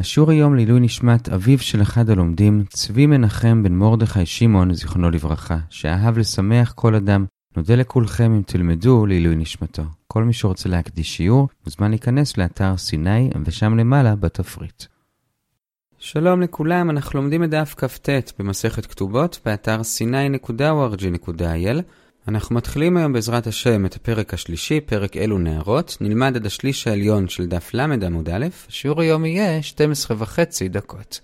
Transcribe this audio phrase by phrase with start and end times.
[0.00, 5.58] השיעור היום לעילוי נשמת אביו של אחד הלומדים, צבי מנחם בן מרדכי שמעון, זיכרונו לברכה,
[5.70, 7.24] שאהב לשמח כל אדם.
[7.56, 9.82] נודה לכולכם אם תלמדו לעילוי נשמתו.
[10.06, 14.84] כל מי שרוצה להקדיש שיעור, מוזמן להיכנס לאתר סיני, ושם למעלה בתפריט.
[15.98, 18.08] שלום לכולם, אנחנו לומדים את דף כ"ט
[18.38, 21.82] במסכת כתובות באתר sny.org.il.
[22.28, 25.96] אנחנו מתחילים היום בעזרת השם את הפרק השלישי, פרק אלו נערות.
[26.00, 31.20] נלמד עד השליש העליון של דף ל עמוד א', שיעור היום יהיה 12 וחצי דקות.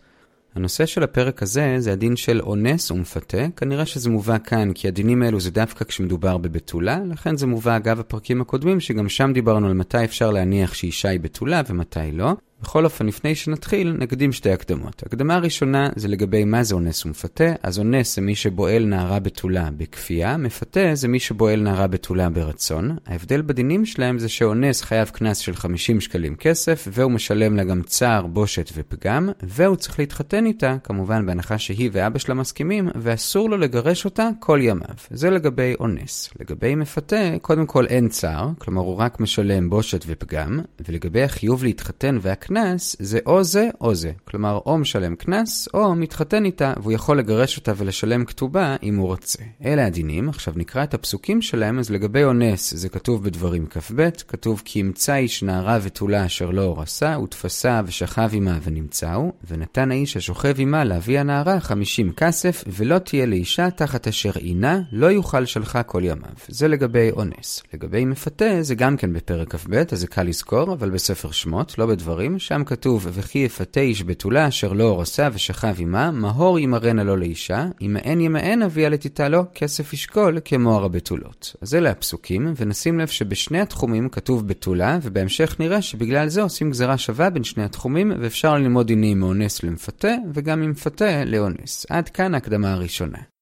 [0.54, 3.46] הנושא של הפרק הזה זה הדין של אונס ומפתה.
[3.56, 8.00] כנראה שזה מובא כאן כי הדינים האלו זה דווקא כשמדובר בבתולה, לכן זה מובא אגב
[8.00, 12.32] הפרקים הקודמים שגם שם דיברנו על מתי אפשר להניח שאישה היא בתולה ומתי לא.
[12.64, 15.02] בכל אופן, לפני שנתחיל, נקדים שתי הקדמות.
[15.06, 17.52] הקדמה הראשונה זה לגבי מה זה אונס ומפתה.
[17.62, 22.96] אז אונס זה מי שבועל נערה בתולה בכפייה, מפתה זה מי שבועל נערה בתולה ברצון.
[23.06, 27.82] ההבדל בדינים שלהם זה שאונס חייב קנס של 50 שקלים כסף, והוא משלם לה גם
[27.82, 33.56] צער, בושת ופגם, והוא צריך להתחתן איתה, כמובן בהנחה שהיא ואבא שלה מסכימים, ואסור לו
[33.56, 34.94] לגרש אותה כל ימיו.
[35.10, 36.30] זה לגבי אונס.
[36.40, 42.18] לגבי מפתה, קודם כל אין צער, כלומר הוא רק משלם בושת ופגם, ולגבי החיוב להתחתן
[42.20, 44.12] והקנס, קנס זה או זה או זה.
[44.24, 49.06] כלומר, או משלם קנס, או מתחתן איתה, והוא יכול לגרש אותה ולשלם כתובה אם הוא
[49.06, 49.42] רוצה.
[49.64, 54.62] אלה הדינים, עכשיו נקרא את הפסוקים שלהם, אז לגבי אונס זה כתוב בדברים כ"ב, כתוב
[54.64, 60.54] כי ימצא איש נערה ותולה אשר לא הורסה, ותפסה ושכב עמה ונמצאו, ונתן האיש השוכב
[60.58, 66.02] עמה להביא הנערה חמישים כסף, ולא תהיה לאישה תחת אשר עינה, לא יוכל שלחה כל
[66.04, 66.30] ימיו.
[66.48, 67.62] זה לגבי אונס.
[67.74, 71.86] לגבי מפתה, זה גם כן בפרק כ"ב, אז זה קל לזכור, אבל בספר שמות, לא
[71.86, 77.16] בדברים, שם כתוב, וכי יפתה איש בתולה אשר לא הורסה ושכב עמה, מהור ימרנה לו
[77.16, 81.56] לאישה, אם אין ימאן אביה לתיתה לו, כסף ישקול כמו הר הבתולות.
[81.60, 86.98] אז אלה הפסוקים, ונשים לב שבשני התחומים כתוב בתולה, ובהמשך נראה שבגלל זה עושים גזרה
[86.98, 91.86] שווה בין שני התחומים, ואפשר ללמוד דינים מאונס למפתה, וגם ממפתה לאונס.
[91.90, 93.33] עד כאן ההקדמה הראשונה.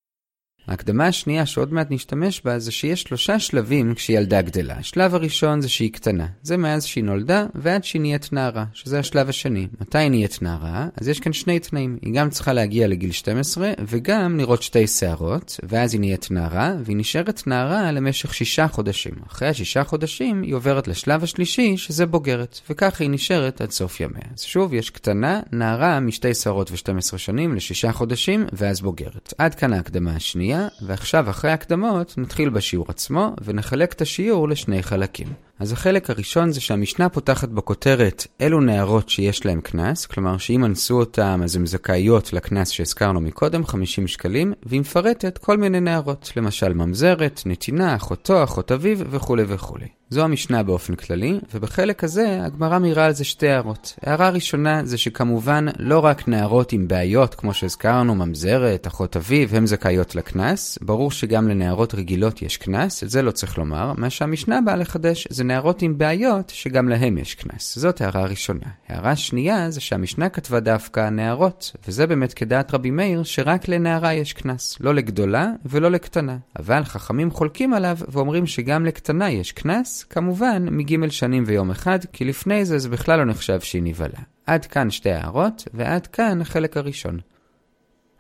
[0.69, 4.75] ההקדמה השנייה שעוד מעט נשתמש בה זה שיש שלושה שלבים כשילדה גדלה.
[4.75, 6.27] השלב הראשון זה שהיא קטנה.
[6.43, 9.67] זה מאז שהיא נולדה ועד שהיא נהיית נערה, שזה השלב השני.
[9.81, 10.87] מתי היא נהיית נערה?
[10.97, 11.99] אז יש כאן שני תנאים.
[12.03, 16.97] היא גם צריכה להגיע לגיל 12 וגם לראות שתי שערות, ואז היא נהיית נערה, והיא
[16.97, 19.15] נשארת נערה למשך שישה חודשים.
[19.27, 24.23] אחרי השישה חודשים היא עוברת לשלב השלישי שזה בוגרת, וככה היא נשארת עד סוף ימיה.
[24.35, 29.35] אז שוב, יש קטנה, נערה משתי שערות ו-12 שנים לשישה חודשים, ואז בוגרת.
[29.39, 30.52] עד כאן ההקדמה השנייה.
[30.55, 35.27] השנייה, ועכשיו אחרי הקדמות נתחיל בשיעור עצמו ונחלק את השיעור לשני חלקים.
[35.59, 40.99] אז החלק הראשון זה שהמשנה פותחת בכותרת אלו נערות שיש להן קנס, כלומר שאם אנסו
[40.99, 46.73] אותן אז הן זכאיות לקנס שהזכרנו מקודם, 50 שקלים, והיא מפרטת כל מיני נערות, למשל
[46.73, 49.89] ממזרת, נתינה, אחותו, אחות אביו וכולי וכולי.
[50.13, 53.95] זו המשנה באופן כללי, ובחלק הזה הגמרא מעירה על זה שתי הערות.
[54.03, 59.67] הערה ראשונה זה שכמובן לא רק נערות עם בעיות, כמו שהזכרנו, ממזרת, אחות אביו, הן
[59.67, 60.79] זכאיות לקנס.
[60.83, 63.93] ברור שגם לנערות רגילות יש קנס, את זה לא צריך לומר.
[63.97, 67.79] מה שהמשנה באה לחדש זה נערות עם בעיות שגם להם יש קנס.
[67.79, 68.67] זאת הערה ראשונה.
[68.89, 74.33] הערה שנייה זה שהמשנה כתבה דווקא נערות, וזה באמת כדעת רבי מאיר שרק לנערה יש
[74.33, 76.37] קנס, לא לגדולה ולא לקטנה.
[76.59, 82.25] אבל חכמים חולקים עליו ואומרים שגם לקטנה יש קנס, כמובן מג' שנים ויום אחד, כי
[82.25, 84.19] לפני זה זה בכלל לא נחשב שהיא נבהלה.
[84.47, 87.19] עד כאן שתי הערות, ועד כאן החלק הראשון.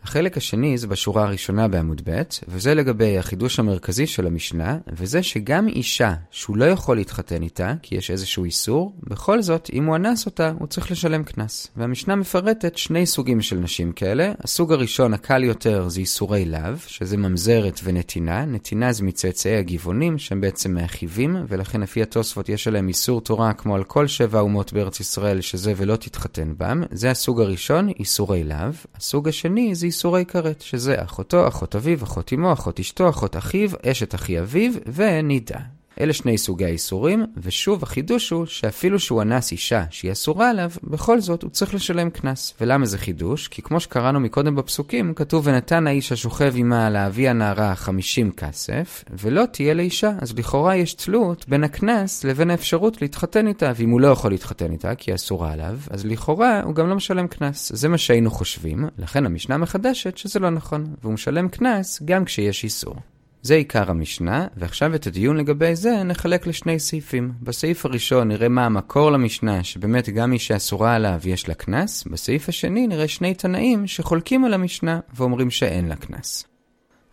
[0.04, 5.68] החלק השני זה בשורה הראשונה בעמוד ב', וזה לגבי החידוש המרכזי של המשנה, וזה שגם
[5.68, 10.26] אישה שהוא לא יכול להתחתן איתה, כי יש איזשהו איסור, בכל זאת, אם הוא אנס
[10.26, 11.68] אותה, הוא צריך לשלם קנס.
[11.76, 14.32] והמשנה מפרטת שני סוגים של נשים כאלה.
[14.40, 18.44] הסוג הראשון, הקל יותר, זה איסורי לאו, שזה ממזרת ונתינה.
[18.44, 23.74] נתינה זה מצאצאי הגבעונים, שהם בעצם מאחיבים, ולכן לפי התוספות יש עליהם איסור תורה כמו
[23.74, 26.82] על כל שבע אומות בארץ ישראל, שזה ולא תתחתן בם.
[26.90, 28.56] זה הסוג הראשון, איסורי לאו.
[28.96, 33.70] הסוג השני זה איסורי כרת, שזה אחותו, אחות אביו, אחות אמו, אחות אשתו, אחות אחיו,
[33.86, 35.58] אשת אחי אביו ונידה.
[36.00, 41.20] אלה שני סוגי האיסורים, ושוב החידוש הוא שאפילו שהוא אנס אישה שהיא אסורה עליו, בכל
[41.20, 42.54] זאת הוא צריך לשלם קנס.
[42.60, 43.48] ולמה זה חידוש?
[43.48, 49.44] כי כמו שקראנו מקודם בפסוקים, כתוב ונתן האיש השוכב עמה להביא הנערה חמישים כסף, ולא
[49.52, 50.12] תהיה לאישה.
[50.20, 54.72] אז לכאורה יש תלות בין הקנס לבין האפשרות להתחתן איתה, ואם הוא לא יכול להתחתן
[54.72, 57.72] איתה כי היא אסורה עליו, אז לכאורה הוא גם לא משלם קנס.
[57.74, 62.64] זה מה שהיינו חושבים, לכן המשנה מחדשת שזה לא נכון, והוא משלם קנס גם כשיש
[62.64, 62.94] איסור.
[63.42, 67.32] זה עיקר המשנה, ועכשיו את הדיון לגבי זה נחלק לשני סעיפים.
[67.42, 72.04] בסעיף הראשון נראה מה המקור למשנה, שבאמת גם מי שאסורה עליו יש לה קנס.
[72.04, 76.51] בסעיף השני נראה שני תנאים שחולקים על המשנה ואומרים שאין לה קנס.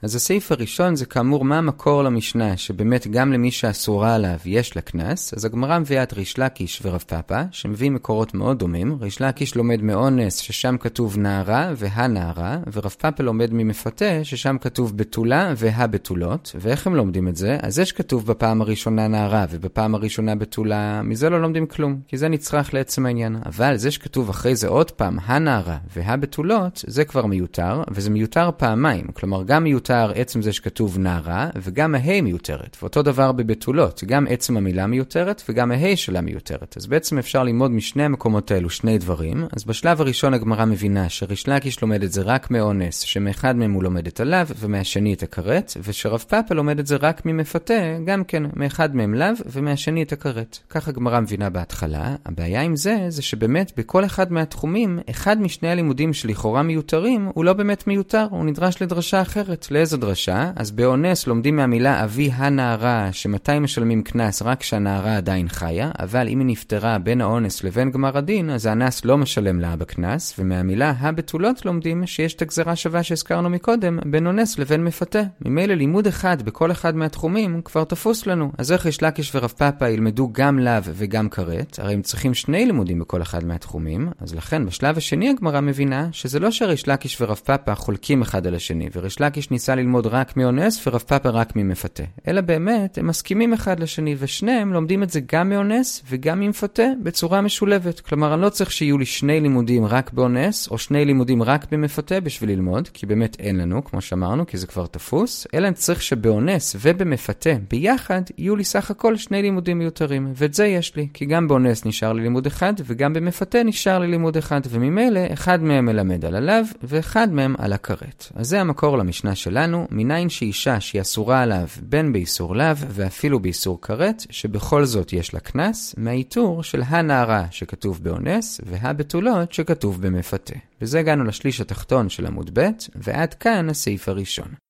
[0.02, 4.82] אז הסעיף הראשון זה כאמור מה המקור למשנה, שבאמת גם למי שאסורה עליו יש לה
[4.82, 8.98] קנס, אז הגמרא מביאה את ריש לקיש ורב פאפא, שמביאים מקורות מאוד דומים.
[9.02, 15.54] ריש לקיש לומד מאונס, ששם כתוב נערה והנערה, ורב פאפא לומד ממפתה, ששם כתוב בתולה
[15.58, 16.56] והבתולות.
[16.60, 17.58] ואיך הם לומדים את זה?
[17.62, 22.28] אז יש כתוב בפעם הראשונה נערה ובפעם הראשונה בתולה, מזה לא לומדים כלום, כי זה
[22.28, 23.38] נצרך לעצם העניין.
[23.46, 29.08] אבל זה שכתוב אחרי זה עוד פעם הנערה והבתולות, זה כבר מיותר, וזה מיותר פעמיים.
[29.14, 32.78] כלומר, גם מיותר מיותר עצם זה שכתוב נערה, וגם ההי מיותרת.
[32.82, 36.78] ואותו דבר בבתולות, גם עצם המילה מיותרת, וגם ההי שלה מיותרת.
[36.78, 39.46] אז בעצם אפשר ללמוד משני המקומות האלו שני דברים.
[39.56, 43.84] אז בשלב הראשון הגמרא מבינה שריש לקיש לומד את זה רק מאונס, שמאחד מהם הוא
[43.84, 48.44] לומד את הלאו, ומהשני את הכרת, ושרב פאפה לומד את זה רק ממפתה, גם כן,
[48.56, 50.60] מאחד מהם לאו, ומהשני את הכרת.
[50.70, 52.16] ככה הגמרא מבינה בהתחלה.
[52.26, 57.54] הבעיה עם זה, זה שבאמת בכל אחד מהתחומים, אחד משני הלימודים שלכאורה מיותרים, הוא לא
[57.54, 60.52] באמת מיותר, הוא נדרש לדרשה אחרת, לאיזו דרשה?
[60.56, 66.40] אז באונס לומדים מהמילה אבי הנערה, שמתי משלמים קנס רק כשהנערה עדיין חיה, אבל אם
[66.40, 71.66] היא נפטרה בין האונס לבין גמר הדין, אז האנס לא משלם לה בקנס, ומהמילה הבתולות
[71.66, 75.22] לומדים שיש את הגזרה שווה שהזכרנו מקודם, בין אונס לבין מפתה.
[75.46, 78.52] ממילא לימוד אחד בכל אחד מהתחומים כבר תפוס לנו.
[78.58, 81.80] אז איך ריש לקיש ורב פאפה ילמדו גם לאו וגם כרת?
[81.80, 86.40] הרי הם צריכים שני לימודים בכל אחד מהתחומים, אז לכן בשלב השני הגמרא מבינה שזה
[86.40, 90.88] לא שריש לקיש ורב פאפה חולקים אחד על השני, וריש לקיש ניסה ללמוד רק מאונס
[90.88, 92.04] ורב פאפא רק ממפתה.
[92.28, 97.42] אלא באמת, הם מסכימים אחד לשני, ושניהם לומדים את זה גם מאונס וגם ממפתה בצורה
[97.42, 98.00] משולבת.
[98.00, 102.20] כלומר, אני לא צריך שיהיו לי שני לימודים רק באונס, או שני לימודים רק במפתה
[102.20, 106.02] בשביל ללמוד, כי באמת אין לנו, כמו שאמרנו, כי זה כבר תפוס, אלא אני צריך
[106.02, 111.26] שבאונס ובמפתה ביחד יהיו לי סך הכל שני לימודים מיותרים, ואת זה יש לי, כי
[111.26, 115.86] גם באונס נשאר לי לימוד אחד, וגם במפתה נשאר לי לימוד אחד, וממילא אחד מהם
[115.86, 118.28] מלמד על הלאו, ואחד מהם על הכרת.
[118.36, 119.59] אז זה המקור למשנה שלנו,
[119.92, 125.40] מניין שאישה שהיא אסורה עליו בין באיסור לאו ואפילו באיסור כרת, שבכל זאת יש לה
[125.40, 130.56] קנס, מהאיתור של הנערה שכתוב באונס והבתולות שכתוב במפתה.
[130.82, 134.69] וזה הגענו לשליש התחתון של עמוד ב', ועד כאן הסעיף הראשון.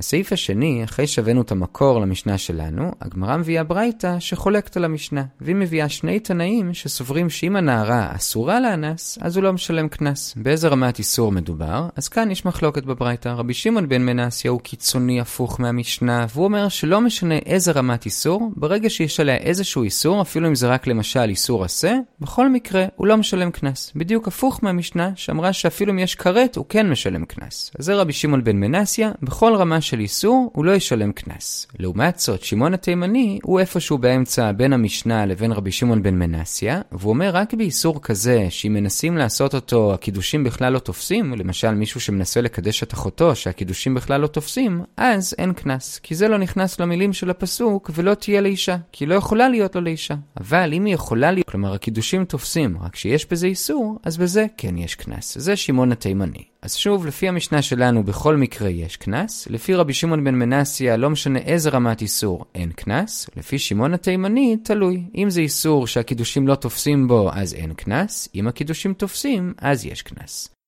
[0.00, 5.56] הסעיף השני, אחרי שהבאנו את המקור למשנה שלנו, הגמרא מביאה ברייתא שחולקת על המשנה, והיא
[5.56, 10.34] מביאה שני תנאים שסוברים שאם הנערה אסורה לאנס, אז הוא לא משלם קנס.
[10.36, 11.88] באיזה רמת איסור מדובר?
[11.96, 13.28] אז כאן יש מחלוקת בברייתא.
[13.28, 18.50] רבי שמעון בן מנסיה הוא קיצוני הפוך מהמשנה, והוא אומר שלא משנה איזה רמת איסור,
[18.56, 23.06] ברגע שיש עליה איזשהו איסור, אפילו אם זה רק למשל איסור עשה, בכל מקרה הוא
[23.06, 23.92] לא משלם קנס.
[23.96, 27.70] בדיוק הפוך מהמשנה, שאמרה שאפילו אם יש כרת, הוא כן משלם קנס.
[27.78, 31.66] אז זה רבי שמעון בן מנסיה, בכל רמה של איסור, הוא לא ישלם קנס.
[31.78, 37.10] לעומת זאת, שמעון התימני הוא איפשהו באמצע בין המשנה לבין רבי שמעון בן מנסיה, והוא
[37.10, 42.40] אומר רק באיסור כזה, שאם מנסים לעשות אותו, הקידושים בכלל לא תופסים, למשל מישהו שמנסה
[42.40, 45.98] לקדש את אחותו, שהקידושים בכלל לא תופסים, אז אין קנס.
[45.98, 49.80] כי זה לא נכנס למילים של הפסוק, ולא תהיה לאישה, כי לא יכולה להיות לו
[49.80, 50.14] לאישה.
[50.40, 54.78] אבל אם היא יכולה להיות, כלומר הקידושים תופסים, רק שיש בזה איסור, אז בזה כן
[54.78, 55.38] יש קנס.
[55.38, 56.42] זה שמעון התימני.
[56.62, 61.10] אז שוב, לפי המשנה שלנו בכל מקרה יש קנס, לפי רבי שמעון בן מנסיה לא
[61.10, 65.02] משנה איזה רמת איסור, אין קנס, לפי שמעון התימני תלוי.
[65.14, 70.02] אם זה איסור שהקידושים לא תופסים בו, אז אין קנס, אם הקידושים תופסים, אז יש
[70.02, 70.59] קנס.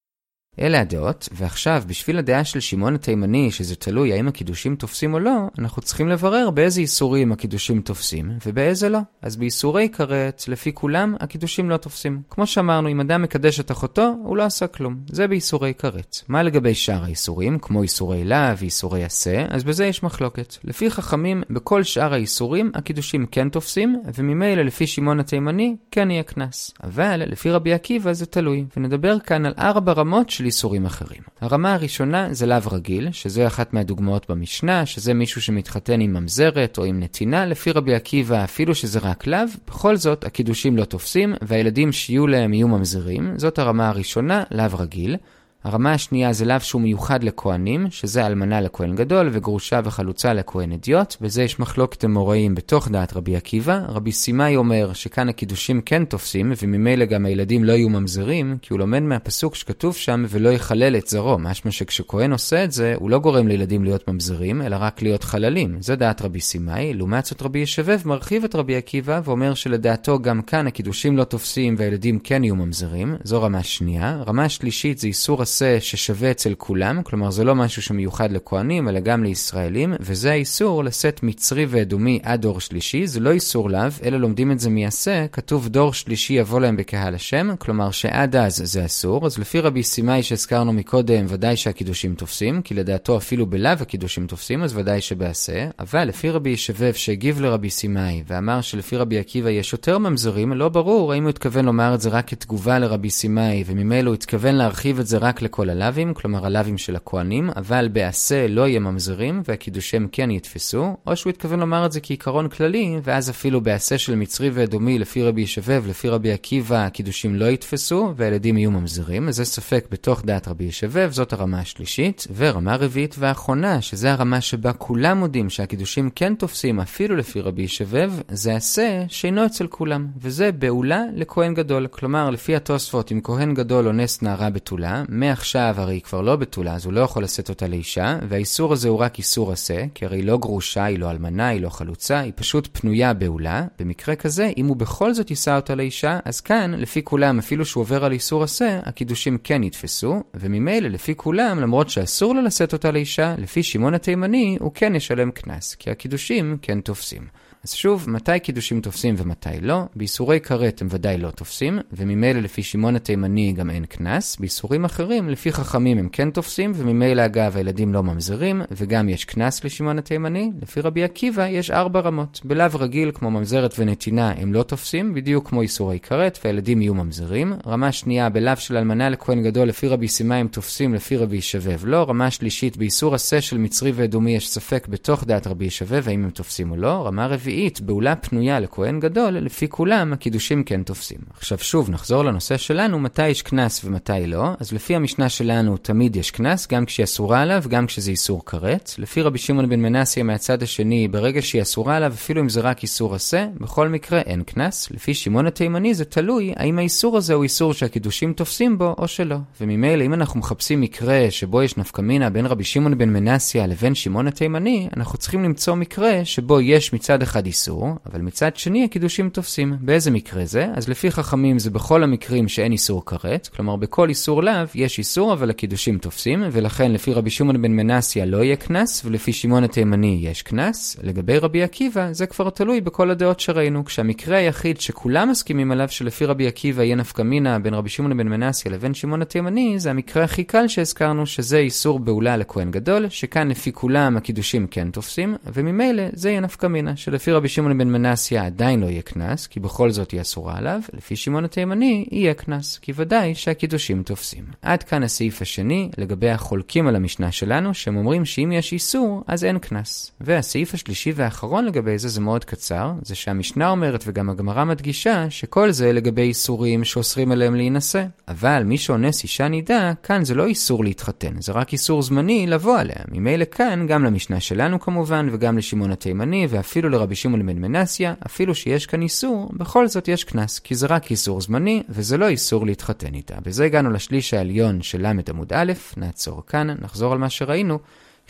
[0.60, 5.32] אלה הדעות, ועכשיו, בשביל הדעה של שמעון התימני, שזה תלוי האם הקידושים תופסים או לא,
[5.58, 8.99] אנחנו צריכים לברר באיזה איסורים הקידושים תופסים, ובאיזה לא.
[9.22, 12.22] אז באיסורי כרת, לפי כולם, הקידושים לא תופסים.
[12.31, 14.96] כמו שאמרנו, אם אדם מקדש את אחותו, הוא לא עשה כלום.
[15.08, 16.16] זה באיסורי כרת.
[16.28, 20.56] מה לגבי שאר האיסורים, כמו איסורי לה ואיסורי עשה, אז בזה יש מחלוקת.
[20.64, 26.75] לפי חכמים, בכל שאר האיסורים, הקידושים כן תופסים, וממילא לפי שמעון התימני, כן יהיה קנס.
[26.82, 31.22] אבל, לפי רבי עקיבא זה תלוי, ונדבר כאן על ארבע רמות של איסורים אחרים.
[31.40, 36.84] הרמה הראשונה זה לאו רגיל, שזו אחת מהדוגמאות במשנה, שזה מישהו שמתחתן עם ממזרת או
[36.84, 41.92] עם נתינה, לפי רבי עקיבא, אפילו שזה רק לאו, בכל זאת הקידושים לא תופסים, והילדים
[41.92, 45.16] שיהיו להם יהיו ממזרים, זאת הרמה הראשונה, לאו רגיל.
[45.64, 51.16] הרמה השנייה זה לאו שהוא מיוחד לכהנים, שזה אלמנה לכהן גדול וגרושה וחלוצה לכהן אדיוט,
[51.21, 53.81] בזה יש מחלוקת אמוראים בתוך דעת רבי עקיבא.
[53.88, 58.78] רבי סימאי אומר שכאן הקידושים כן תופסים, וממילא גם הילדים לא יהיו ממזרים, כי הוא
[58.78, 63.19] לומד מהפסוק שכתוב שם ולא יחלל את זרעו, משמע שכשכהן עושה את זה, הוא לא
[63.19, 65.76] גורם לילדים להיות ממזרים, אלא רק להיות חללים.
[65.81, 66.95] זה דעת רבי סימאי.
[66.95, 71.75] לעומת זאת רבי ישבב מרחיב את רבי עקיבא ואומר שלדעתו גם כאן הקידושים לא תופסים
[71.78, 73.16] והילדים כן יהיו ממזרים.
[73.25, 74.23] זו רמה שנייה.
[74.49, 75.09] שלישית זה
[75.52, 80.85] עשה ששווה אצל כולם, כלומר זה לא משהו שמיוחד לכהנים, אלא גם לישראלים, וזה האיסור
[80.85, 85.26] לשאת מצרי ואדומי עד דור שלישי, זה לא איסור לאו, אלא לומדים את זה מעשה,
[85.32, 89.82] כתוב דור שלישי יבוא להם בקהל השם, כלומר שעד אז זה אסור, אז לפי רבי
[89.82, 95.68] סימאי שהזכרנו מקודם, ודאי שהקידושים תופסים, כי לדעתו אפילו בלאו הקידושים תופסים, אז ודאי שבעשה,
[95.78, 100.68] אבל לפי רבי ישבב שהגיב לרבי סימאי, ואמר שלפי רבי עקיבא יש יותר ממזרים, לא
[100.68, 105.00] ברור האם הוא התכוון לומר את זה רק כתגובה לרבי סימאי, וממילא הוא התכוון להרחיב
[105.00, 110.08] את זה רק לכל הלאווים, כלומר הלאווים של הכהנים, אבל בעשה לא יהיה ממזרים, והקידושיהם
[110.12, 114.50] כן יתפסו, או שהוא התכוון לומר את זה כעיקרון כללי, ואז אפילו בעשה של מצרי
[114.50, 119.87] ואדומי לפי רבי ישבב, לפי רבי עקיבא, הקידושים לא יתפסו, והילדים יהיו ממזרים, זה ספק
[119.90, 125.50] בתוך דעת רבי ישבב, זאת הרמה השלישית, ורמה רביעית ואחרונה, שזה הרמה שבה כולם מודים
[125.50, 131.54] שהקידושים כן תופסים אפילו לפי רבי ישבב, זה עשה שאינו אצל כולם, וזה בעולה לכהן
[131.54, 131.87] גדול.
[131.87, 135.02] כלומר, לפי התוספות, אם כהן גדול אונס נערה בתולה,
[135.33, 138.89] מעכשיו הרי היא כבר לא בתולה, אז הוא לא יכול לשאת אותה לאישה, והאיסור הזה
[138.89, 142.19] הוא רק איסור עשה, כי הרי היא לא גרושה, היא לא אלמנה, היא לא חלוצה,
[142.19, 143.65] היא פשוט פנויה בעולה.
[143.79, 147.81] במקרה כזה, אם הוא בכל זאת יישא אותה לאישה, אז כאן, לפי כולם, אפילו שהוא
[147.81, 152.91] עובר על איסור עשה, הקידושים כן יתפסו, וממילא, לפי כולם, למרות שאסור לו לשאת אותה
[152.91, 157.41] לאישה, לפי שמעון התימני, הוא כן ישלם קנס, כי הקידושים כן תופסים.
[157.64, 159.83] אז שוב, מתי קידושים תופסים ומתי לא?
[159.97, 164.37] באיסורי כרת הם ודאי לא תופסים, וממילא לפי שמעון התימני גם אין קנס.
[164.37, 169.64] באיסורים אחרים, לפי חכמים הם כן תופסים, וממילא אגב הילדים לא ממזרים, וגם יש קנס
[169.64, 170.50] לשמעון התימני.
[170.62, 172.40] לפי רבי עקיבא יש ארבע רמות.
[172.45, 177.52] בלאו רגיל כמו ממזרת ונתינה הם לא תופסים, בדיוק כמו איסורי כרת, והילדים יהיו ממזרים.
[177.66, 181.87] רמה שנייה, בלאו של אלמנה לכהן גדול לפי רבי סימאי הם תופסים, לפי רבי ישבב
[181.87, 182.04] לא.
[182.09, 186.31] רמה שלישית, באיסור עשה של מצרי ואדומי יש ספק בתוך דעת רבי ישבב האם הם
[186.31, 187.07] תופסים או לא.
[187.07, 191.18] רמה רביעית, רביעית, בעולה פנויה לכהן גדול, לפי כולם הקידושים כן תופסים.
[191.37, 194.49] עכשיו שוב, נחזור לנושא שלנו, מתי יש קנס ומתי לא.
[194.61, 198.92] אז לפי המשנה שלנו, תמיד יש קנס, גם כשהיא אסורה עליו, גם כשזה איסור כרת.
[198.99, 202.82] לפי רבי שמעון בן מנסיה מהצד השני, ברגע שהיא אסורה עליו, אפילו אם זה רק
[202.82, 204.90] איסור עשה, בכל מקרה אין קנס.
[204.90, 209.37] לפי שמעון התימני זה תלוי האם האיסור הזה הוא איסור שהקידושים תופסים בו או שלא.
[209.61, 214.26] וממילא אם אנחנו מחפשים מקרה שבו יש נפקמינה בין רבי שמעון בן מנסיה לבין שמעון
[214.26, 219.28] התימני, אנחנו צריכים למצוא מקרה שבו יש מצד אחד אחד איסור, אבל מצד שני הקידושים
[219.28, 219.76] תופסים.
[219.80, 220.66] באיזה מקרה זה?
[220.75, 225.32] אז לפי חכמים זה בכל המקרים שאין איסור כרת, כלומר בכל איסור לאו יש איסור
[225.32, 230.18] אבל הקידושים תופסים, ולכן לפי רבי שמעון בן מנסיה לא יהיה קנס, ולפי שמעון התימני
[230.22, 230.96] יש קנס.
[231.02, 236.25] לגבי רבי עקיבא זה כבר תלוי בכל הדעות שראינו, כשהמקרה היחיד שכולם מסכימים עליו שלפי
[236.25, 240.25] רבי עקיבא יהיה נפקא מינה בין רבי שמעון בן מנסיה לבין שמעון התימני, זה המקרה
[240.25, 246.02] הכי קל שהזכרנו שזה איסור בעולה לכהן גדול, שכאן לפי כולם הקידושים כן תופסים, וממילא
[246.12, 249.91] זה יהיה נפקא מינה, שלפי רבי שמעון בן מנסיה עדיין לא יהיה קנס, כי בכל
[249.91, 254.45] זאת היא אסורה עליו, לפי שמעון התימני יהיה קנס, כי ודאי שהקידושים תופסים.
[254.62, 259.45] עד כאן הסעיף השני, לגבי החולקים על המשנה שלנו, שהם אומרים שאם יש איסור, אז
[259.45, 260.12] אין קנס.
[260.21, 265.71] והסעיף השלישי והאחרון לגבי זה, זה מאוד קצר, זה שהמשנה אומרת וגם הגמרא מדגישה, שכל
[265.71, 268.05] זה לגבי איסורים שאוסרים עליהם להינשא.
[268.29, 272.79] אבל מי שאונס אישה נידה, כאן זה לא איסור להתחתן, זה רק איסור זמני לבוא
[272.79, 272.97] עליה.
[273.12, 278.55] ממילא כאן, גם למשנה שלנו כמובן, וגם לשמעון התימני, ואפילו לרבי שמעון בן מנסיה, אפילו
[278.55, 282.67] שיש כאן איסור, בכל זאת יש קנס, כי זה רק איסור זמני, וזה לא איסור
[282.67, 283.35] להתחתן איתה.
[283.41, 287.79] בזה הגענו לשליש העליון של ל' עמוד א', נעצור כאן, נחזור על מה שראינו.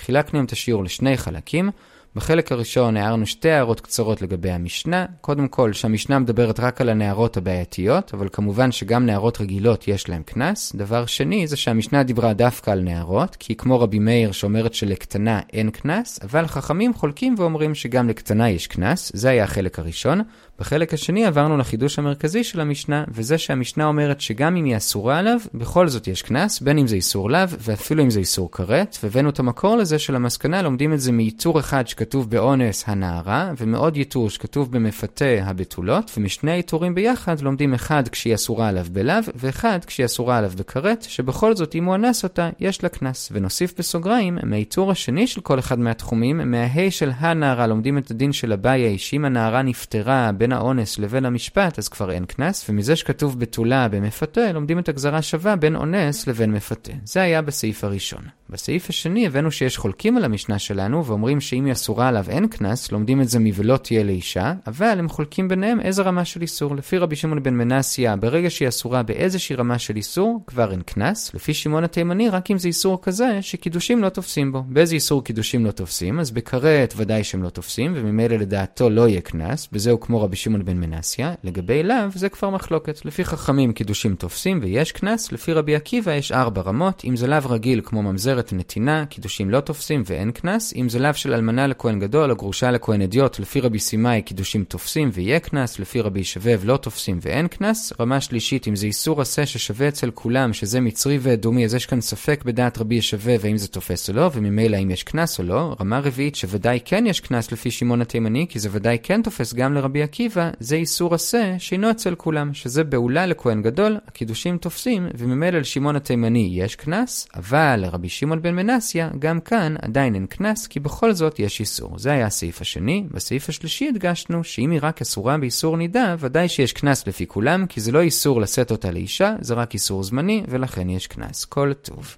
[0.05, 1.71] חילקנו את השיעור לשני חלקים.
[2.17, 5.07] בחלק הראשון הערנו שתי הערות קצרות לגבי המשנה.
[5.21, 10.23] קודם כל, שהמשנה מדברת רק על הנערות הבעייתיות, אבל כמובן שגם נערות רגילות יש להן
[10.23, 10.73] קנס.
[10.77, 15.71] דבר שני, זה שהמשנה דיברה דווקא על נערות, כי כמו רבי מאיר שאומרת שלקטנה אין
[15.71, 19.13] קנס, אבל חכמים חולקים ואומרים שגם לקטנה יש קנס.
[19.15, 20.21] זה היה החלק הראשון.
[20.59, 25.39] בחלק השני עברנו לחידוש המרכזי של המשנה, וזה שהמשנה אומרת שגם אם היא אסורה עליו,
[25.55, 29.31] בכל זאת יש קנס, בין אם זה איסור לאו, ואפילו אם זה איסור כרת, והבאנו
[29.31, 34.31] את המקור לזה של המסקנה, לומדים את זה מייתור אחד שכתוב באונס הנערה, ומעוד ייתור
[34.31, 40.39] שכתוב במפתה הבתולות, ומשני הייתורים ביחד לומדים אחד כשהיא אסורה עליו בלאו, ואחד כשהיא אסורה
[40.39, 43.29] עליו בכרת, שבכל זאת אם הוא אנס אותה, יש לה קנס.
[43.33, 48.53] ונוסיף בסוגריים, מהייתור השני של כל אחד מהתחומים, מההי של הנערה לומדים את הדין של
[48.53, 53.89] אביי, שאם הנערה נפטרה בין האונס לבין המשפט, אז כבר אין קנס, ומזה שכתוב בתולה
[53.89, 56.93] במפתה, לומדים את הגזרה שווה בין אונס לבין מפתה.
[57.05, 58.23] זה היה בסעיף הראשון.
[58.53, 62.93] בסעיף השני הבאנו שיש חולקים על המשנה שלנו ואומרים שאם היא אסורה עליו אין קנס,
[62.93, 66.77] לומדים את זה מ"ולא תהיה לאישה", אבל הם חולקים ביניהם איזה רמה של איסור.
[66.77, 71.35] לפי רבי שמעון בן מנסיה, ברגע שהיא אסורה באיזושהי רמה של איסור, כבר אין קנס.
[71.35, 74.63] לפי שמעון התימני, רק אם זה איסור כזה שקידושים לא תופסים בו.
[74.69, 76.21] באיזה איסור קידושים לא תופסים?
[76.21, 80.65] אז בכרת ודאי שהם לא תופסים, וממילא לדעתו לא יהיה קנס, וזהו כמו רבי שמעון
[80.65, 81.35] בן מנסיה.
[81.45, 83.05] לגבי לאו, זה כבר מחלוקת.
[83.05, 87.03] לפי חכמים קידושים תופסים ויש קנס, לפי רבי עקיבא יש ארבע רמות.
[87.05, 90.73] אם זה לאו רגיל כמו ממזרת ונתינה, קידושים לא תופסים ואין קנס.
[90.77, 95.11] אם לאו של אלמנה לכהן גדול או גרושה לכהן אדיוט, לפי רבי סימאי קידושים תופסים
[95.13, 97.93] ויהיה קנס, לפי רבי ישבב לא תופסים ואין קנס.
[98.01, 102.01] רמה שלישית, אם זה איסור עשה ששווה אצל כולם, שזה מצרי ואדומי, אז יש כאן
[102.01, 105.77] ספק בדעת רבי ישבב האם זה תופס או לא, וממילא האם יש קנס או לא.
[105.81, 109.75] רמה רביעית, שוודאי כן יש קנס לפי שמעון התימני, כי זה ודאי כן תופס גם
[109.75, 115.59] לרבי עקיבא, זה איסור עשה שאינו אצל כולם, שזה בעולה לכהן גדול, הקידושים תופסים, וממילא
[115.59, 120.81] לשמעון התימני יש קנס, אבל לרבי שמעון בן מנסיה, גם כאן עדיין אין קנס, כי
[120.81, 121.99] בכל זאת יש איסור.
[121.99, 123.07] זה היה הסעיף השני.
[123.11, 127.81] בסעיף השלישי הדגשנו שאם היא רק אסורה באיסור נידה, ודאי שיש קנס לפי כולם, כי
[127.81, 131.45] זה לא איסור לשאת אותה לאישה, זה רק איסור זמני, ולכן יש קנס.
[131.45, 132.17] כל טוב.